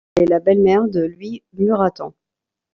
[0.15, 2.15] Elle est la belle-mère de Louis Muraton.